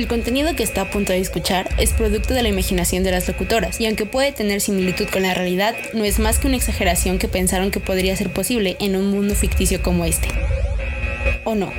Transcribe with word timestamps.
El 0.00 0.08
contenido 0.08 0.56
que 0.56 0.62
está 0.62 0.80
a 0.80 0.90
punto 0.90 1.12
de 1.12 1.18
escuchar 1.18 1.68
es 1.76 1.92
producto 1.92 2.32
de 2.32 2.42
la 2.42 2.48
imaginación 2.48 3.04
de 3.04 3.10
las 3.10 3.28
locutoras, 3.28 3.82
y 3.82 3.86
aunque 3.86 4.06
puede 4.06 4.32
tener 4.32 4.62
similitud 4.62 5.04
con 5.12 5.24
la 5.24 5.34
realidad, 5.34 5.74
no 5.92 6.04
es 6.04 6.18
más 6.18 6.38
que 6.38 6.46
una 6.46 6.56
exageración 6.56 7.18
que 7.18 7.28
pensaron 7.28 7.70
que 7.70 7.80
podría 7.80 8.16
ser 8.16 8.32
posible 8.32 8.78
en 8.80 8.96
un 8.96 9.10
mundo 9.10 9.34
ficticio 9.34 9.82
como 9.82 10.06
este. 10.06 10.28
¿O 11.44 11.54
no? 11.54 11.70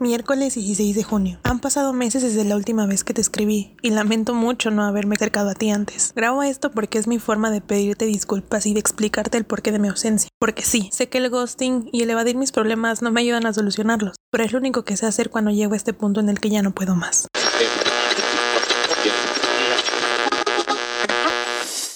Miércoles 0.00 0.54
16 0.54 0.96
de 0.96 1.02
junio. 1.02 1.38
Han 1.42 1.60
pasado 1.60 1.92
meses 1.92 2.22
desde 2.22 2.44
la 2.44 2.56
última 2.56 2.86
vez 2.86 3.04
que 3.04 3.12
te 3.12 3.20
escribí 3.20 3.76
y 3.82 3.90
lamento 3.90 4.32
mucho 4.32 4.70
no 4.70 4.84
haberme 4.84 5.16
acercado 5.16 5.50
a 5.50 5.54
ti 5.54 5.70
antes. 5.70 6.14
Grabo 6.16 6.42
esto 6.42 6.70
porque 6.70 6.98
es 6.98 7.06
mi 7.06 7.18
forma 7.18 7.50
de 7.50 7.60
pedirte 7.60 8.06
disculpas 8.06 8.64
y 8.64 8.72
de 8.72 8.80
explicarte 8.80 9.36
el 9.36 9.44
porqué 9.44 9.72
de 9.72 9.78
mi 9.78 9.88
ausencia. 9.88 10.30
Porque 10.38 10.62
sí, 10.62 10.88
sé 10.90 11.10
que 11.10 11.18
el 11.18 11.28
ghosting 11.28 11.90
y 11.92 12.02
el 12.02 12.08
evadir 12.08 12.36
mis 12.36 12.50
problemas 12.50 13.02
no 13.02 13.10
me 13.10 13.20
ayudan 13.20 13.44
a 13.44 13.52
solucionarlos, 13.52 14.16
pero 14.30 14.42
es 14.42 14.52
lo 14.52 14.58
único 14.58 14.84
que 14.84 14.96
sé 14.96 15.04
hacer 15.04 15.28
cuando 15.28 15.50
llego 15.50 15.74
a 15.74 15.76
este 15.76 15.92
punto 15.92 16.20
en 16.20 16.30
el 16.30 16.40
que 16.40 16.48
ya 16.48 16.62
no 16.62 16.70
puedo 16.70 16.96
más. 16.96 17.28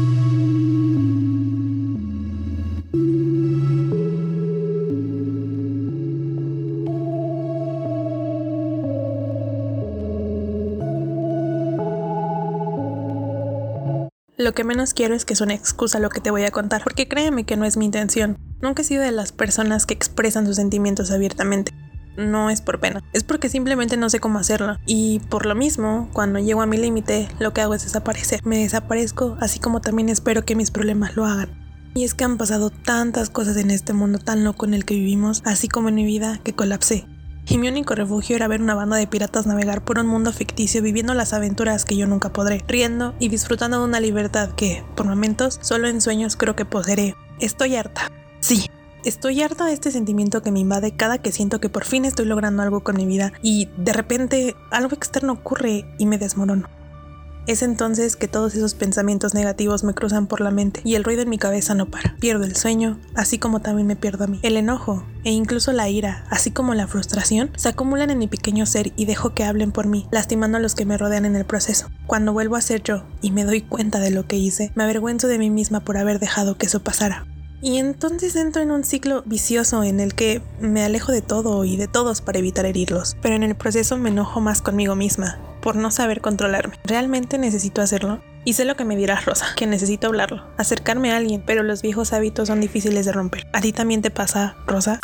Lo 14.41 14.53
que 14.53 14.63
menos 14.63 14.95
quiero 14.95 15.13
es 15.13 15.23
que 15.23 15.33
es 15.33 15.41
una 15.41 15.53
excusa 15.53 15.99
lo 15.99 16.09
que 16.09 16.19
te 16.19 16.31
voy 16.31 16.45
a 16.45 16.49
contar, 16.49 16.83
porque 16.83 17.07
créeme 17.07 17.43
que 17.43 17.57
no 17.57 17.65
es 17.65 17.77
mi 17.77 17.85
intención. 17.85 18.39
Nunca 18.59 18.81
he 18.81 18.85
sido 18.85 19.03
de 19.03 19.11
las 19.11 19.31
personas 19.31 19.85
que 19.85 19.93
expresan 19.93 20.47
sus 20.47 20.55
sentimientos 20.55 21.11
abiertamente. 21.11 21.73
No 22.17 22.49
es 22.49 22.59
por 22.59 22.79
pena, 22.79 23.03
es 23.13 23.23
porque 23.23 23.49
simplemente 23.49 23.97
no 23.97 24.09
sé 24.09 24.19
cómo 24.19 24.39
hacerlo. 24.39 24.79
Y 24.87 25.19
por 25.29 25.45
lo 25.45 25.53
mismo, 25.53 26.09
cuando 26.11 26.39
llego 26.39 26.63
a 26.63 26.65
mi 26.65 26.77
límite, 26.77 27.27
lo 27.37 27.53
que 27.53 27.61
hago 27.61 27.75
es 27.75 27.83
desaparecer. 27.83 28.43
Me 28.43 28.57
desaparezco, 28.57 29.37
así 29.39 29.59
como 29.59 29.79
también 29.79 30.09
espero 30.09 30.43
que 30.43 30.55
mis 30.55 30.71
problemas 30.71 31.15
lo 31.15 31.27
hagan. 31.27 31.51
Y 31.93 32.03
es 32.03 32.15
que 32.15 32.23
han 32.23 32.39
pasado 32.39 32.71
tantas 32.71 33.29
cosas 33.29 33.57
en 33.57 33.69
este 33.69 33.93
mundo 33.93 34.17
tan 34.17 34.43
loco 34.43 34.65
en 34.65 34.73
el 34.73 34.85
que 34.85 34.95
vivimos, 34.95 35.43
así 35.45 35.67
como 35.67 35.89
en 35.89 35.95
mi 35.95 36.03
vida, 36.03 36.39
que 36.43 36.53
colapsé 36.53 37.05
y 37.47 37.57
mi 37.57 37.67
único 37.67 37.95
refugio 37.95 38.35
era 38.35 38.47
ver 38.47 38.61
una 38.61 38.75
banda 38.75 38.97
de 38.97 39.07
piratas 39.07 39.45
navegar 39.45 39.83
por 39.83 39.99
un 39.99 40.07
mundo 40.07 40.31
ficticio 40.31 40.81
viviendo 40.81 41.13
las 41.13 41.33
aventuras 41.33 41.85
que 41.85 41.97
yo 41.97 42.07
nunca 42.07 42.31
podré, 42.33 42.63
riendo 42.67 43.13
y 43.19 43.29
disfrutando 43.29 43.79
de 43.79 43.85
una 43.85 43.99
libertad 43.99 44.51
que, 44.51 44.83
por 44.95 45.05
momentos, 45.05 45.59
solo 45.61 45.87
en 45.87 46.01
sueños 46.01 46.35
creo 46.35 46.55
que 46.55 46.65
poseeré. 46.65 47.15
Estoy 47.39 47.75
harta. 47.75 48.11
Sí, 48.39 48.69
Estoy 49.03 49.41
harta 49.41 49.65
de 49.65 49.73
este 49.73 49.89
sentimiento 49.89 50.43
que 50.43 50.51
me 50.51 50.59
invade 50.59 50.95
cada 50.95 51.17
que 51.17 51.31
siento 51.31 51.59
que 51.59 51.69
por 51.69 51.85
fin 51.85 52.05
estoy 52.05 52.25
logrando 52.25 52.61
algo 52.61 52.81
con 52.81 52.97
mi 52.97 53.07
vida 53.07 53.33
y 53.41 53.67
de 53.75 53.93
repente 53.93 54.55
algo 54.69 54.95
externo 54.95 55.33
ocurre 55.33 55.85
y 55.97 56.05
me 56.05 56.19
desmorono. 56.19 56.69
Es 57.47 57.63
entonces 57.63 58.15
que 58.15 58.27
todos 58.27 58.53
esos 58.53 58.75
pensamientos 58.75 59.33
negativos 59.33 59.83
me 59.83 59.93
cruzan 59.93 60.27
por 60.27 60.41
la 60.41 60.51
mente 60.51 60.81
y 60.83 60.95
el 60.95 61.03
ruido 61.03 61.23
en 61.23 61.29
mi 61.29 61.39
cabeza 61.39 61.73
no 61.73 61.87
para. 61.87 62.15
Pierdo 62.19 62.43
el 62.43 62.55
sueño, 62.55 62.99
así 63.15 63.39
como 63.39 63.61
también 63.61 63.87
me 63.87 63.95
pierdo 63.95 64.25
a 64.25 64.27
mí. 64.27 64.39
El 64.43 64.57
enojo 64.57 65.03
e 65.23 65.31
incluso 65.31 65.71
la 65.71 65.89
ira, 65.89 66.23
así 66.29 66.51
como 66.51 66.75
la 66.75 66.87
frustración, 66.87 67.51
se 67.55 67.69
acumulan 67.69 68.11
en 68.11 68.19
mi 68.19 68.27
pequeño 68.27 68.65
ser 68.65 68.93
y 68.95 69.05
dejo 69.05 69.33
que 69.33 69.43
hablen 69.43 69.71
por 69.71 69.87
mí, 69.87 70.07
lastimando 70.11 70.57
a 70.57 70.61
los 70.61 70.75
que 70.75 70.85
me 70.85 70.97
rodean 70.97 71.25
en 71.25 71.35
el 71.35 71.45
proceso. 71.45 71.89
Cuando 72.05 72.33
vuelvo 72.33 72.55
a 72.55 72.61
ser 72.61 72.83
yo 72.83 73.05
y 73.21 73.31
me 73.31 73.43
doy 73.43 73.61
cuenta 73.61 73.99
de 73.99 74.11
lo 74.11 74.27
que 74.27 74.37
hice, 74.37 74.71
me 74.75 74.83
avergüenzo 74.83 75.27
de 75.27 75.39
mí 75.39 75.49
misma 75.49 75.79
por 75.79 75.97
haber 75.97 76.19
dejado 76.19 76.57
que 76.57 76.67
eso 76.67 76.83
pasara. 76.83 77.25
Y 77.63 77.77
entonces 77.77 78.35
entro 78.35 78.61
en 78.63 78.71
un 78.71 78.83
ciclo 78.83 79.21
vicioso 79.25 79.83
en 79.83 79.99
el 79.99 80.15
que 80.15 80.41
me 80.59 80.83
alejo 80.83 81.11
de 81.11 81.21
todo 81.21 81.63
y 81.63 81.77
de 81.77 81.87
todos 81.87 82.21
para 82.21 82.39
evitar 82.39 82.65
herirlos, 82.65 83.15
pero 83.21 83.35
en 83.35 83.43
el 83.43 83.55
proceso 83.55 83.97
me 83.97 84.09
enojo 84.09 84.41
más 84.41 84.63
conmigo 84.63 84.95
misma, 84.95 85.39
por 85.61 85.75
no 85.75 85.91
saber 85.91 86.21
controlarme. 86.21 86.75
¿Realmente 86.83 87.37
necesito 87.37 87.81
hacerlo? 87.81 88.21
Y 88.43 88.53
sé 88.53 88.65
lo 88.65 88.75
que 88.75 88.85
me 88.85 88.95
dirás, 88.95 89.25
Rosa, 89.25 89.45
que 89.55 89.67
necesito 89.67 90.07
hablarlo, 90.07 90.43
acercarme 90.57 91.11
a 91.11 91.17
alguien, 91.17 91.43
pero 91.45 91.63
los 91.63 91.81
viejos 91.81 92.11
hábitos 92.11 92.47
son 92.47 92.59
difíciles 92.59 93.05
de 93.05 93.11
romper. 93.11 93.47
¿A 93.53 93.61
ti 93.61 93.71
también 93.71 94.01
te 94.01 94.09
pasa, 94.09 94.55
Rosa? 94.65 94.99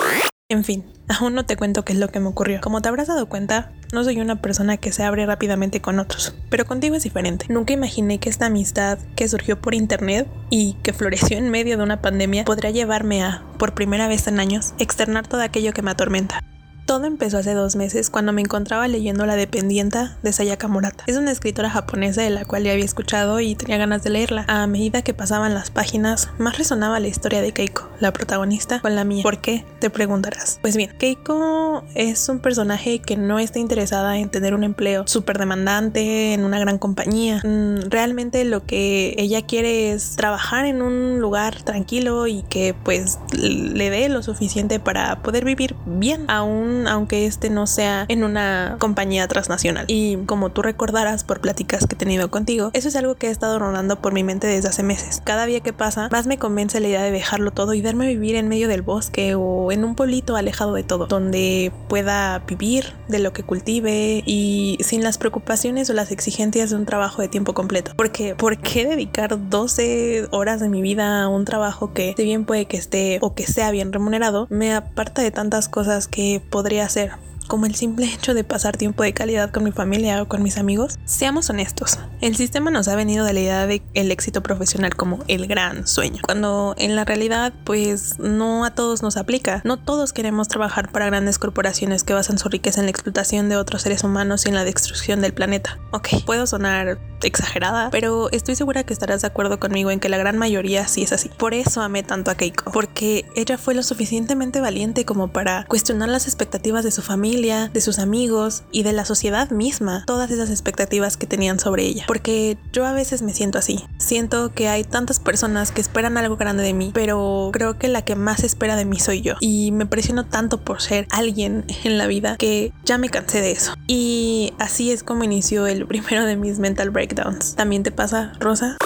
En 0.49 0.63
fin, 0.63 0.85
aún 1.09 1.35
no 1.35 1.45
te 1.45 1.57
cuento 1.57 1.83
qué 1.83 1.91
es 1.91 1.99
lo 1.99 2.07
que 2.07 2.21
me 2.21 2.29
ocurrió. 2.29 2.61
Como 2.61 2.81
te 2.81 2.87
habrás 2.87 3.07
dado 3.07 3.27
cuenta, 3.27 3.73
no 3.91 4.05
soy 4.05 4.21
una 4.21 4.41
persona 4.41 4.77
que 4.77 4.93
se 4.93 5.03
abre 5.03 5.25
rápidamente 5.25 5.81
con 5.81 5.99
otros, 5.99 6.33
pero 6.49 6.65
contigo 6.65 6.95
es 6.95 7.03
diferente. 7.03 7.45
Nunca 7.49 7.73
imaginé 7.73 8.17
que 8.19 8.29
esta 8.29 8.45
amistad 8.45 8.97
que 9.17 9.27
surgió 9.27 9.59
por 9.59 9.75
internet 9.75 10.25
y 10.49 10.75
que 10.83 10.93
floreció 10.93 11.37
en 11.37 11.49
medio 11.49 11.75
de 11.75 11.83
una 11.83 12.01
pandemia 12.01 12.45
podría 12.45 12.71
llevarme 12.71 13.23
a, 13.23 13.43
por 13.59 13.73
primera 13.73 14.07
vez 14.07 14.25
en 14.27 14.39
años, 14.39 14.73
externar 14.79 15.27
todo 15.27 15.41
aquello 15.41 15.73
que 15.73 15.81
me 15.81 15.91
atormenta. 15.91 16.39
Todo 16.87 17.03
empezó 17.03 17.37
hace 17.37 17.53
dos 17.53 17.75
meses 17.75 18.09
cuando 18.09 18.31
me 18.31 18.39
encontraba 18.39 18.87
leyendo 18.87 19.25
La 19.25 19.35
Dependienta 19.35 20.17
de 20.23 20.31
Sayaka 20.31 20.69
Murata. 20.69 21.03
Es 21.07 21.17
una 21.17 21.31
escritora 21.31 21.69
japonesa 21.69 22.21
de 22.21 22.29
la 22.29 22.45
cual 22.45 22.63
ya 22.63 22.71
había 22.71 22.85
escuchado 22.85 23.41
y 23.41 23.55
tenía 23.55 23.75
ganas 23.75 24.03
de 24.03 24.09
leerla. 24.09 24.45
A 24.47 24.65
medida 24.67 25.01
que 25.01 25.13
pasaban 25.13 25.53
las 25.53 25.69
páginas, 25.69 26.29
más 26.37 26.57
resonaba 26.57 27.01
la 27.01 27.09
historia 27.09 27.41
de 27.41 27.51
Keiko, 27.51 27.89
la 27.99 28.13
protagonista, 28.13 28.79
con 28.79 28.95
la 28.95 29.03
mía. 29.03 29.21
¿Por 29.21 29.41
qué? 29.41 29.65
Te 29.79 29.89
preguntarás. 29.89 30.59
Pues 30.61 30.77
bien, 30.77 30.89
Keiko 30.97 31.83
es 31.93 32.29
un 32.29 32.39
personaje 32.39 32.99
que 32.99 33.17
no 33.17 33.37
está 33.37 33.59
interesada 33.59 34.17
en 34.17 34.29
tener 34.29 34.53
un 34.53 34.63
empleo 34.63 35.05
súper 35.07 35.39
demandante 35.39 36.33
en 36.33 36.45
una 36.45 36.57
gran 36.57 36.77
compañía. 36.77 37.41
Mm, 37.43 37.89
realmente 37.89 38.45
lo 38.45 38.65
que 38.65 39.13
ella 39.17 39.41
quiere 39.41 39.91
es 39.91 40.15
trabajar 40.15 40.65
en 40.65 40.81
un 40.81 41.19
lugar 41.19 41.63
tranquilo 41.63 42.27
y 42.27 42.43
que 42.43 42.73
pues 42.73 43.19
le 43.37 43.89
dé 43.89 44.09
lo 44.09 44.23
suficiente 44.23 44.79
para 44.79 45.21
poder 45.21 45.45
vivir 45.45 45.75
bien 45.85 46.25
aún 46.29 46.87
aunque 46.87 47.25
este 47.25 47.49
no 47.49 47.67
sea 47.67 48.05
en 48.07 48.23
una 48.23 48.77
compañía 48.79 49.27
transnacional. 49.27 49.85
Y 49.87 50.17
como 50.25 50.49
tú 50.49 50.61
recordarás 50.61 51.23
por 51.23 51.39
pláticas 51.39 51.87
que 51.87 51.95
he 51.95 51.97
tenido 51.97 52.29
contigo, 52.29 52.71
eso 52.73 52.87
es 52.87 52.95
algo 52.95 53.15
que 53.15 53.27
he 53.27 53.31
estado 53.31 53.59
rondando 53.59 54.01
por 54.01 54.13
mi 54.13 54.23
mente 54.23 54.47
desde 54.47 54.69
hace 54.69 54.83
meses. 54.83 55.21
Cada 55.23 55.45
día 55.45 55.61
que 55.61 55.73
pasa, 55.73 56.09
más 56.11 56.27
me 56.27 56.37
convence 56.37 56.79
la 56.79 56.87
idea 56.87 57.03
de 57.03 57.11
dejarlo 57.11 57.51
todo 57.51 57.73
y 57.73 57.81
darme 57.81 58.05
a 58.05 58.09
vivir 58.09 58.35
en 58.35 58.47
medio 58.47 58.67
del 58.67 58.81
bosque 58.81 59.35
o 59.35 59.71
en 59.71 59.83
un 59.83 59.95
pueblito 59.95 60.35
alejado 60.35 60.73
de 60.73 60.83
todo, 60.83 61.07
donde 61.07 61.71
pueda 61.87 62.39
vivir 62.39 62.93
de 63.07 63.19
lo 63.19 63.33
que 63.33 63.43
cultive 63.43 64.23
y 64.25 64.77
sin 64.81 65.03
las 65.03 65.17
preocupaciones 65.17 65.89
o 65.89 65.93
las 65.93 66.11
exigencias 66.11 66.69
de 66.69 66.75
un 66.75 66.85
trabajo 66.85 67.21
de 67.21 67.27
tiempo 67.27 67.53
completo. 67.53 67.91
Porque, 67.95 68.35
¿por 68.35 68.57
qué 68.57 68.85
dedicar 68.85 69.49
12 69.49 70.27
horas 70.31 70.59
de 70.59 70.69
mi 70.69 70.81
vida 70.81 71.23
a 71.23 71.27
un 71.27 71.45
trabajo 71.45 71.93
que, 71.93 72.13
si 72.17 72.23
bien 72.23 72.45
puede 72.45 72.65
que 72.65 72.77
esté 72.77 73.19
o 73.27 73.33
que 73.35 73.45
sea 73.45 73.71
bien 73.71 73.91
remunerado, 73.91 74.47
me 74.49 74.73
aparta 74.73 75.21
de 75.21 75.31
tantas 75.31 75.67
cosas 75.67 76.07
que 76.07 76.41
podría 76.49 76.85
hacer 76.85 77.11
como 77.47 77.65
el 77.65 77.75
simple 77.75 78.05
hecho 78.05 78.33
de 78.33 78.43
pasar 78.43 78.77
tiempo 78.77 79.03
de 79.03 79.13
calidad 79.13 79.51
con 79.51 79.63
mi 79.63 79.71
familia 79.71 80.21
o 80.21 80.27
con 80.27 80.43
mis 80.43 80.57
amigos, 80.57 80.99
seamos 81.05 81.49
honestos, 81.49 81.99
el 82.21 82.35
sistema 82.35 82.71
nos 82.71 82.87
ha 82.87 82.95
venido 82.95 83.25
de 83.25 83.33
la 83.33 83.39
idea 83.39 83.67
de 83.67 83.81
el 83.93 84.11
éxito 84.11 84.43
profesional 84.43 84.95
como 84.95 85.23
el 85.27 85.47
gran 85.47 85.87
sueño, 85.87 86.21
cuando 86.23 86.75
en 86.77 86.95
la 86.95 87.05
realidad 87.05 87.53
pues 87.63 88.19
no 88.19 88.65
a 88.65 88.71
todos 88.71 89.01
nos 89.01 89.17
aplica, 89.17 89.61
no 89.63 89.77
todos 89.77 90.13
queremos 90.13 90.47
trabajar 90.47 90.91
para 90.91 91.07
grandes 91.07 91.39
corporaciones 91.39 92.03
que 92.03 92.13
basan 92.13 92.37
su 92.37 92.49
riqueza 92.49 92.81
en 92.81 92.85
la 92.85 92.91
explotación 92.91 93.49
de 93.49 93.57
otros 93.57 93.83
seres 93.83 94.03
humanos 94.03 94.45
y 94.45 94.49
en 94.49 94.55
la 94.55 94.63
destrucción 94.63 95.21
del 95.21 95.33
planeta. 95.33 95.77
Ok, 95.91 96.09
puedo 96.25 96.47
sonar 96.47 96.99
exagerada, 97.23 97.89
pero 97.89 98.29
estoy 98.31 98.55
segura 98.55 98.83
que 98.83 98.93
estarás 98.93 99.21
de 99.21 99.27
acuerdo 99.27 99.59
conmigo 99.59 99.91
en 99.91 99.99
que 99.99 100.09
la 100.09 100.17
gran 100.17 100.37
mayoría 100.37 100.87
sí 100.87 101.03
es 101.03 101.11
así. 101.11 101.29
Por 101.29 101.53
eso 101.53 101.81
amé 101.81 102.03
tanto 102.03 102.31
a 102.31 102.35
Keiko, 102.35 102.71
porque 102.71 103.25
ella 103.35 103.57
fue 103.57 103.73
lo 103.73 103.83
suficientemente 103.83 104.61
valiente 104.61 105.05
como 105.05 105.29
para 105.29 105.65
cuestionar 105.65 106.09
las 106.09 106.25
expectativas 106.25 106.83
de 106.83 106.91
su 106.91 107.01
familia, 107.01 107.36
de 107.37 107.81
sus 107.81 107.99
amigos 107.99 108.63
y 108.71 108.81
de 108.81 108.93
la 108.93 109.05
sociedad 109.05 109.51
misma, 109.51 110.03
todas 110.07 110.31
esas 110.31 110.49
expectativas 110.49 111.17
que 111.17 111.27
tenían 111.27 111.59
sobre 111.59 111.83
ella. 111.83 112.05
Porque 112.07 112.57
yo 112.73 112.85
a 112.85 112.93
veces 112.93 113.21
me 113.21 113.31
siento 113.31 113.59
así. 113.59 113.83
Siento 113.99 114.51
que 114.53 114.69
hay 114.69 114.83
tantas 114.83 115.19
personas 115.19 115.71
que 115.71 115.79
esperan 115.79 116.17
algo 116.17 116.35
grande 116.35 116.63
de 116.63 116.73
mí, 116.73 116.91
pero 116.93 117.51
creo 117.53 117.77
que 117.77 117.89
la 117.89 118.01
que 118.01 118.15
más 118.15 118.43
espera 118.43 118.75
de 118.75 118.85
mí 118.85 118.99
soy 118.99 119.21
yo. 119.21 119.35
Y 119.39 119.71
me 119.71 119.85
presiono 119.85 120.25
tanto 120.25 120.59
por 120.59 120.81
ser 120.81 121.07
alguien 121.11 121.63
en 121.83 121.97
la 121.99 122.07
vida 122.07 122.37
que 122.37 122.73
ya 122.83 122.97
me 122.97 123.09
cansé 123.09 123.41
de 123.41 123.51
eso. 123.51 123.73
Y 123.85 124.53
así 124.57 124.91
es 124.91 125.03
como 125.03 125.23
inició 125.23 125.67
el 125.67 125.85
primero 125.87 126.25
de 126.25 126.37
mis 126.37 126.57
mental 126.57 126.89
breakdowns. 126.89 127.55
¿También 127.55 127.83
te 127.83 127.91
pasa, 127.91 128.33
Rosa? 128.39 128.77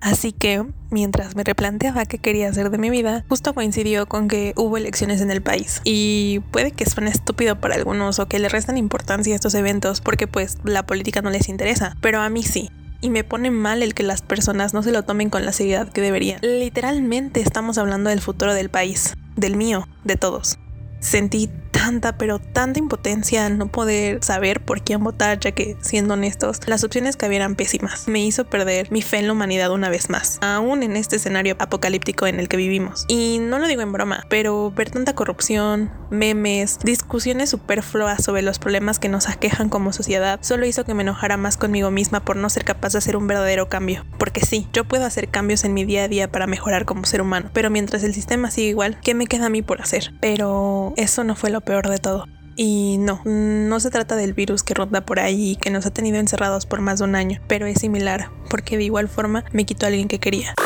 Así 0.00 0.32
que, 0.32 0.64
mientras 0.90 1.36
me 1.36 1.44
replanteaba 1.44 2.06
qué 2.06 2.18
quería 2.18 2.48
hacer 2.48 2.70
de 2.70 2.78
mi 2.78 2.88
vida, 2.90 3.24
justo 3.28 3.54
coincidió 3.54 4.06
con 4.06 4.28
que 4.28 4.54
hubo 4.56 4.76
elecciones 4.76 5.20
en 5.20 5.30
el 5.30 5.42
país. 5.42 5.80
Y 5.84 6.40
puede 6.50 6.72
que 6.72 6.86
suene 6.86 7.10
estúpido 7.10 7.60
para 7.60 7.74
algunos 7.74 8.18
o 8.18 8.26
que 8.26 8.38
le 8.38 8.48
restan 8.48 8.78
importancia 8.78 9.34
a 9.34 9.36
estos 9.36 9.54
eventos 9.54 10.00
porque 10.00 10.26
pues 10.26 10.58
la 10.64 10.86
política 10.86 11.20
no 11.22 11.30
les 11.30 11.48
interesa, 11.48 11.96
pero 12.00 12.20
a 12.20 12.30
mí 12.30 12.42
sí. 12.42 12.70
Y 13.02 13.10
me 13.10 13.24
pone 13.24 13.50
mal 13.50 13.82
el 13.82 13.94
que 13.94 14.02
las 14.02 14.22
personas 14.22 14.74
no 14.74 14.82
se 14.82 14.92
lo 14.92 15.02
tomen 15.04 15.30
con 15.30 15.44
la 15.44 15.52
seriedad 15.52 15.88
que 15.88 16.00
deberían. 16.00 16.40
Literalmente 16.42 17.40
estamos 17.40 17.78
hablando 17.78 18.10
del 18.10 18.20
futuro 18.20 18.54
del 18.54 18.68
país, 18.68 19.14
del 19.36 19.56
mío, 19.56 19.86
de 20.04 20.16
todos. 20.16 20.58
Sentí 21.00 21.50
tanta, 21.80 22.18
pero 22.18 22.38
tanta 22.38 22.78
impotencia 22.78 23.48
no 23.48 23.68
poder 23.68 24.22
saber 24.22 24.60
por 24.60 24.82
quién 24.82 25.02
votar, 25.02 25.40
ya 25.40 25.52
que, 25.52 25.78
siendo 25.80 26.12
honestos, 26.12 26.60
las 26.66 26.84
opciones 26.84 27.16
que 27.16 27.24
había 27.24 27.38
eran 27.38 27.54
pésimas. 27.54 28.06
Me 28.06 28.22
hizo 28.22 28.44
perder 28.44 28.92
mi 28.92 29.00
fe 29.00 29.16
en 29.16 29.28
la 29.28 29.32
humanidad 29.32 29.70
una 29.70 29.88
vez 29.88 30.10
más, 30.10 30.38
aún 30.42 30.82
en 30.82 30.94
este 30.94 31.16
escenario 31.16 31.56
apocalíptico 31.58 32.26
en 32.26 32.38
el 32.38 32.48
que 32.48 32.58
vivimos. 32.58 33.06
Y 33.08 33.38
no 33.40 33.58
lo 33.58 33.66
digo 33.66 33.80
en 33.80 33.92
broma, 33.92 34.26
pero 34.28 34.70
ver 34.72 34.90
tanta 34.90 35.14
corrupción, 35.14 35.90
memes, 36.10 36.80
discusiones 36.80 37.48
superfluas 37.48 38.22
sobre 38.22 38.42
los 38.42 38.58
problemas 38.58 38.98
que 38.98 39.08
nos 39.08 39.28
aquejan 39.28 39.70
como 39.70 39.94
sociedad, 39.94 40.38
solo 40.42 40.66
hizo 40.66 40.84
que 40.84 40.92
me 40.92 41.02
enojara 41.02 41.38
más 41.38 41.56
conmigo 41.56 41.90
misma 41.90 42.20
por 42.20 42.36
no 42.36 42.50
ser 42.50 42.66
capaz 42.66 42.92
de 42.92 42.98
hacer 42.98 43.16
un 43.16 43.26
verdadero 43.26 43.70
cambio. 43.70 44.04
Porque 44.18 44.44
sí, 44.44 44.68
yo 44.74 44.84
puedo 44.84 45.06
hacer 45.06 45.28
cambios 45.28 45.64
en 45.64 45.72
mi 45.72 45.86
día 45.86 46.04
a 46.04 46.08
día 46.08 46.30
para 46.30 46.46
mejorar 46.46 46.84
como 46.84 47.06
ser 47.06 47.22
humano, 47.22 47.48
pero 47.54 47.70
mientras 47.70 48.02
el 48.02 48.12
sistema 48.12 48.50
sigue 48.50 48.68
igual, 48.68 48.98
¿qué 49.02 49.14
me 49.14 49.26
queda 49.26 49.46
a 49.46 49.50
mí 49.50 49.62
por 49.62 49.80
hacer? 49.80 50.12
Pero 50.20 50.92
eso 50.98 51.24
no 51.24 51.36
fue 51.36 51.48
lo 51.48 51.62
peor 51.70 51.88
de 51.88 51.98
todo. 51.98 52.26
Y 52.56 52.96
no, 52.98 53.22
no 53.24 53.78
se 53.78 53.90
trata 53.90 54.16
del 54.16 54.34
virus 54.34 54.64
que 54.64 54.74
ronda 54.74 55.02
por 55.02 55.20
ahí 55.20 55.52
y 55.52 55.56
que 55.56 55.70
nos 55.70 55.86
ha 55.86 55.92
tenido 55.92 56.18
encerrados 56.18 56.66
por 56.66 56.80
más 56.80 56.98
de 56.98 57.04
un 57.04 57.14
año, 57.14 57.40
pero 57.46 57.66
es 57.66 57.78
similar, 57.78 58.28
porque 58.50 58.76
de 58.76 58.82
igual 58.82 59.08
forma 59.08 59.44
me 59.52 59.64
quitó 59.64 59.86
a 59.86 59.90
alguien 59.90 60.08
que 60.08 60.18
quería. 60.18 60.56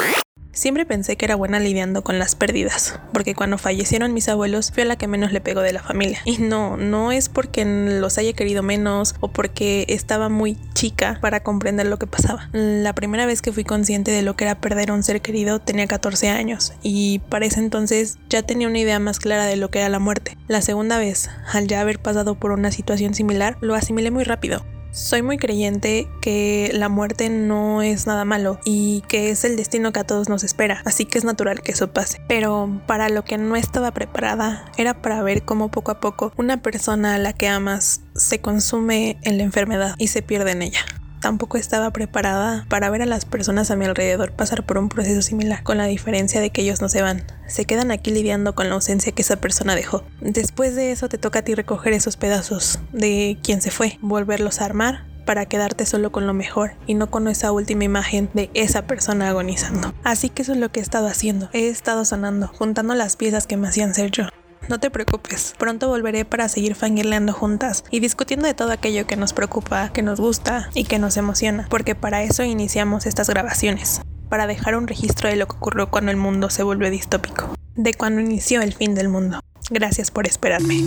Siempre 0.54 0.86
pensé 0.86 1.16
que 1.16 1.24
era 1.24 1.34
buena 1.34 1.58
lidiando 1.58 2.02
con 2.02 2.18
las 2.18 2.36
pérdidas, 2.36 2.98
porque 3.12 3.34
cuando 3.34 3.58
fallecieron 3.58 4.14
mis 4.14 4.28
abuelos 4.28 4.70
fui 4.72 4.84
a 4.84 4.86
la 4.86 4.96
que 4.96 5.08
menos 5.08 5.32
le 5.32 5.40
pegó 5.40 5.60
de 5.60 5.72
la 5.72 5.82
familia. 5.82 6.20
Y 6.24 6.38
no, 6.38 6.76
no 6.76 7.12
es 7.12 7.28
porque 7.28 7.64
los 7.64 8.18
haya 8.18 8.32
querido 8.32 8.62
menos 8.62 9.16
o 9.20 9.28
porque 9.28 9.84
estaba 9.88 10.28
muy 10.28 10.56
chica 10.72 11.18
para 11.20 11.42
comprender 11.42 11.86
lo 11.86 11.98
que 11.98 12.06
pasaba. 12.06 12.48
La 12.52 12.94
primera 12.94 13.26
vez 13.26 13.42
que 13.42 13.52
fui 13.52 13.64
consciente 13.64 14.10
de 14.10 14.22
lo 14.22 14.36
que 14.36 14.44
era 14.44 14.60
perder 14.60 14.90
a 14.90 14.94
un 14.94 15.02
ser 15.02 15.20
querido 15.20 15.60
tenía 15.60 15.86
14 15.86 16.30
años 16.30 16.72
y 16.82 17.18
para 17.28 17.46
ese 17.46 17.60
entonces 17.60 18.18
ya 18.28 18.42
tenía 18.42 18.68
una 18.68 18.78
idea 18.78 18.98
más 18.98 19.18
clara 19.18 19.46
de 19.46 19.56
lo 19.56 19.70
que 19.70 19.80
era 19.80 19.88
la 19.88 19.98
muerte. 19.98 20.38
La 20.46 20.62
segunda 20.62 20.98
vez, 20.98 21.30
al 21.52 21.66
ya 21.66 21.80
haber 21.80 21.98
pasado 21.98 22.36
por 22.36 22.52
una 22.52 22.70
situación 22.70 23.14
similar, 23.14 23.56
lo 23.60 23.74
asimilé 23.74 24.10
muy 24.10 24.24
rápido. 24.24 24.64
Soy 24.94 25.22
muy 25.22 25.38
creyente 25.38 26.08
que 26.20 26.70
la 26.72 26.88
muerte 26.88 27.28
no 27.28 27.82
es 27.82 28.06
nada 28.06 28.24
malo 28.24 28.60
y 28.64 29.02
que 29.08 29.30
es 29.30 29.44
el 29.44 29.56
destino 29.56 29.92
que 29.92 29.98
a 29.98 30.04
todos 30.04 30.28
nos 30.28 30.44
espera, 30.44 30.82
así 30.84 31.04
que 31.04 31.18
es 31.18 31.24
natural 31.24 31.62
que 31.62 31.72
eso 31.72 31.92
pase. 31.92 32.20
Pero 32.28 32.80
para 32.86 33.08
lo 33.08 33.24
que 33.24 33.36
no 33.36 33.56
estaba 33.56 33.90
preparada 33.90 34.70
era 34.76 35.02
para 35.02 35.20
ver 35.24 35.44
cómo 35.44 35.68
poco 35.68 35.90
a 35.90 35.98
poco 35.98 36.32
una 36.36 36.62
persona 36.62 37.16
a 37.16 37.18
la 37.18 37.32
que 37.32 37.48
amas 37.48 38.02
se 38.14 38.40
consume 38.40 39.18
en 39.22 39.36
la 39.36 39.42
enfermedad 39.42 39.96
y 39.98 40.06
se 40.06 40.22
pierde 40.22 40.52
en 40.52 40.62
ella 40.62 40.84
tampoco 41.24 41.56
estaba 41.56 41.90
preparada 41.90 42.66
para 42.68 42.90
ver 42.90 43.00
a 43.00 43.06
las 43.06 43.24
personas 43.24 43.70
a 43.70 43.76
mi 43.76 43.86
alrededor 43.86 44.32
pasar 44.32 44.66
por 44.66 44.76
un 44.76 44.90
proceso 44.90 45.22
similar, 45.22 45.62
con 45.62 45.78
la 45.78 45.86
diferencia 45.86 46.38
de 46.38 46.50
que 46.50 46.60
ellos 46.60 46.82
no 46.82 46.90
se 46.90 47.00
van, 47.00 47.24
se 47.46 47.64
quedan 47.64 47.90
aquí 47.90 48.10
lidiando 48.10 48.54
con 48.54 48.68
la 48.68 48.74
ausencia 48.74 49.10
que 49.10 49.22
esa 49.22 49.36
persona 49.36 49.74
dejó. 49.74 50.04
Después 50.20 50.74
de 50.74 50.92
eso 50.92 51.08
te 51.08 51.16
toca 51.16 51.38
a 51.38 51.42
ti 51.42 51.54
recoger 51.54 51.94
esos 51.94 52.18
pedazos 52.18 52.78
de 52.92 53.38
quien 53.42 53.62
se 53.62 53.70
fue, 53.70 53.98
volverlos 54.02 54.60
a 54.60 54.66
armar 54.66 55.06
para 55.24 55.46
quedarte 55.46 55.86
solo 55.86 56.12
con 56.12 56.26
lo 56.26 56.34
mejor 56.34 56.72
y 56.86 56.92
no 56.92 57.10
con 57.10 57.26
esa 57.26 57.52
última 57.52 57.84
imagen 57.84 58.28
de 58.34 58.50
esa 58.52 58.86
persona 58.86 59.30
agonizando. 59.30 59.94
Así 60.04 60.28
que 60.28 60.42
eso 60.42 60.52
es 60.52 60.58
lo 60.58 60.70
que 60.70 60.80
he 60.80 60.82
estado 60.82 61.06
haciendo. 61.06 61.48
He 61.54 61.68
estado 61.68 62.04
sonando, 62.04 62.48
juntando 62.48 62.94
las 62.94 63.16
piezas 63.16 63.46
que 63.46 63.56
me 63.56 63.66
hacían 63.66 63.94
ser 63.94 64.10
yo. 64.10 64.24
No 64.68 64.80
te 64.80 64.90
preocupes, 64.90 65.54
pronto 65.58 65.88
volveré 65.88 66.24
para 66.24 66.48
seguir 66.48 66.74
fangirleando 66.74 67.32
juntas 67.32 67.84
y 67.90 68.00
discutiendo 68.00 68.46
de 68.46 68.54
todo 68.54 68.72
aquello 68.72 69.06
que 69.06 69.16
nos 69.16 69.34
preocupa, 69.34 69.90
que 69.92 70.02
nos 70.02 70.20
gusta 70.20 70.70
y 70.74 70.84
que 70.84 70.98
nos 70.98 71.16
emociona, 71.16 71.66
porque 71.68 71.94
para 71.94 72.22
eso 72.22 72.44
iniciamos 72.44 73.04
estas 73.04 73.28
grabaciones, 73.28 74.00
para 74.30 74.46
dejar 74.46 74.76
un 74.76 74.88
registro 74.88 75.28
de 75.28 75.36
lo 75.36 75.46
que 75.46 75.56
ocurrió 75.56 75.90
cuando 75.90 76.10
el 76.10 76.16
mundo 76.16 76.48
se 76.48 76.62
volvió 76.62 76.90
distópico, 76.90 77.54
de 77.74 77.92
cuando 77.92 78.22
inició 78.22 78.62
el 78.62 78.72
fin 78.72 78.94
del 78.94 79.10
mundo. 79.10 79.40
Gracias 79.70 80.10
por 80.10 80.26
esperarme. 80.26 80.82